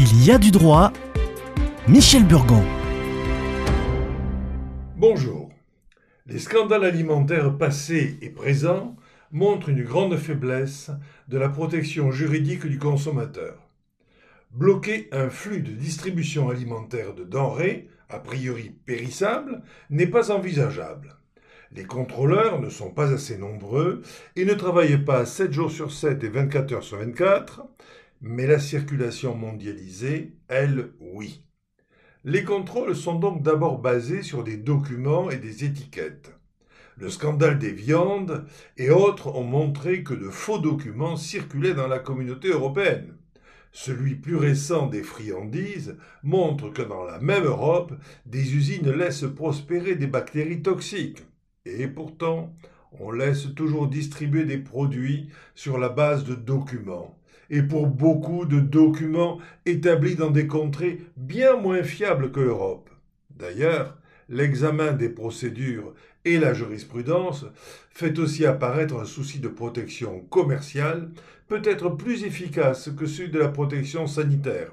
[0.00, 0.92] Il y a du droit.
[1.88, 2.62] Michel Burgon.
[4.94, 5.50] Bonjour.
[6.26, 8.94] Les scandales alimentaires passés et présents
[9.32, 10.92] montrent une grande faiblesse
[11.26, 13.68] de la protection juridique du consommateur.
[14.52, 21.16] Bloquer un flux de distribution alimentaire de denrées, a priori périssables, n'est pas envisageable.
[21.72, 24.02] Les contrôleurs ne sont pas assez nombreux
[24.36, 27.64] et ne travaillent pas 7 jours sur 7 et 24 heures sur 24,
[28.20, 31.44] mais la circulation mondialisée, elle, oui.
[32.24, 36.32] Les contrôles sont donc d'abord basés sur des documents et des étiquettes.
[36.96, 38.44] Le scandale des viandes
[38.76, 43.14] et autres ont montré que de faux documents circulaient dans la communauté européenne.
[43.70, 47.94] Celui plus récent des friandises montre que dans la même Europe,
[48.26, 51.22] des usines laissent prospérer des bactéries toxiques.
[51.64, 52.52] Et pourtant,
[52.98, 57.16] on laisse toujours distribuer des produits sur la base de documents.
[57.50, 62.90] Et pour beaucoup de documents établis dans des contrées bien moins fiables que l'Europe.
[63.30, 63.96] D'ailleurs,
[64.28, 67.46] l'examen des procédures et la jurisprudence
[67.90, 71.10] fait aussi apparaître un souci de protection commerciale
[71.48, 74.72] peut-être plus efficace que celui de la protection sanitaire.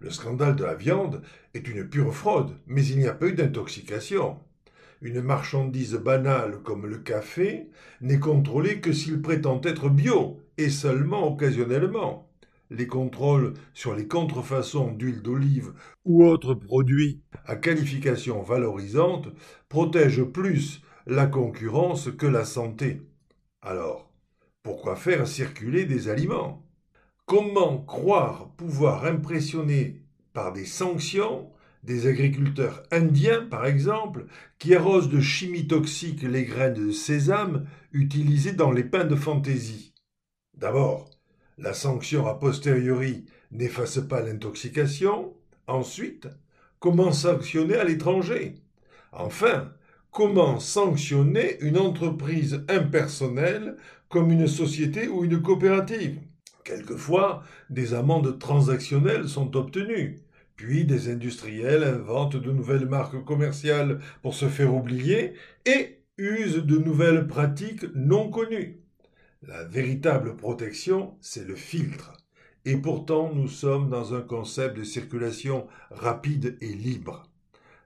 [0.00, 1.22] Le scandale de la viande
[1.54, 4.38] est une pure fraude, mais il n'y a pas eu d'intoxication.
[5.02, 7.66] Une marchandise banale comme le café
[8.00, 12.28] n'est contrôlée que s'il prétend être bio, et seulement occasionnellement.
[12.70, 15.72] Les contrôles sur les contrefaçons d'huile d'olive
[16.04, 19.28] ou autres produits à qualification valorisante
[19.70, 23.00] protègent plus la concurrence que la santé.
[23.62, 24.12] Alors,
[24.62, 26.62] pourquoi faire circuler des aliments?
[27.24, 30.02] Comment croire pouvoir impressionner
[30.34, 31.50] par des sanctions
[31.84, 34.26] des agriculteurs indiens, par exemple,
[34.58, 39.94] qui arrosent de chimie toxique les graines de sésame utilisées dans les pains de fantaisie?
[40.58, 41.08] D'abord,
[41.56, 45.32] la sanction a posteriori n'efface pas l'intoxication.
[45.68, 46.28] Ensuite,
[46.80, 48.54] comment sanctionner à l'étranger?
[49.12, 49.72] Enfin,
[50.10, 53.76] comment sanctionner une entreprise impersonnelle
[54.08, 56.18] comme une société ou une coopérative?
[56.64, 60.16] Quelquefois, des amendes transactionnelles sont obtenues.
[60.56, 65.34] Puis des industriels inventent de nouvelles marques commerciales pour se faire oublier
[65.66, 68.80] et usent de nouvelles pratiques non connues.
[69.46, 72.12] La véritable protection, c'est le filtre.
[72.64, 77.30] Et pourtant, nous sommes dans un concept de circulation rapide et libre.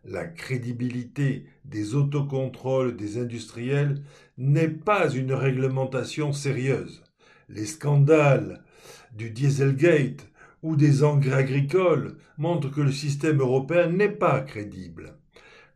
[0.02, 4.02] La crédibilité des autocontrôles des industriels
[4.38, 7.04] n'est pas une réglementation sérieuse.
[7.50, 8.64] Les scandales
[9.12, 10.26] du Dieselgate
[10.62, 15.18] ou des engrais agricoles montrent que le système européen n'est pas crédible.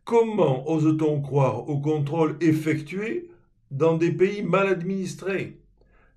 [0.05, 3.29] Comment ose-t-on croire aux contrôles effectués
[3.69, 5.61] dans des pays mal administrés?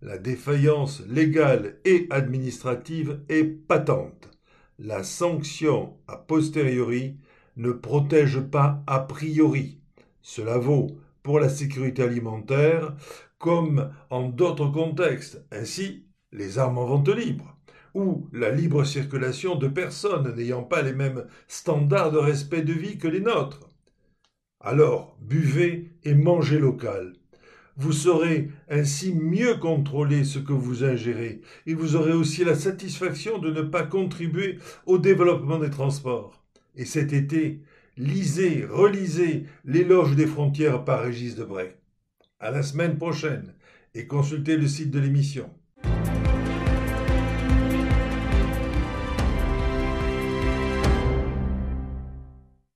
[0.03, 4.31] La défaillance légale et administrative est patente.
[4.79, 7.19] La sanction a posteriori
[7.57, 9.79] ne protège pas a priori.
[10.23, 10.87] Cela vaut
[11.23, 12.97] pour la sécurité alimentaire
[13.39, 17.57] comme en d'autres contextes, ainsi les armes en vente libre,
[17.95, 22.99] ou la libre circulation de personnes n'ayant pas les mêmes standards de respect de vie
[22.99, 23.69] que les nôtres.
[24.61, 27.15] Alors, buvez et mangez local.
[27.81, 33.39] Vous saurez ainsi mieux contrôler ce que vous ingérez et vous aurez aussi la satisfaction
[33.39, 36.45] de ne pas contribuer au développement des transports.
[36.77, 37.63] Et cet été,
[37.97, 41.75] lisez, relisez l'éloge des frontières par Régis Debray.
[42.39, 43.55] À la semaine prochaine
[43.95, 45.49] et consultez le site de l'émission.